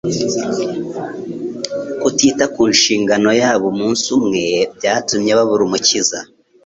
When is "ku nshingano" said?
2.53-3.29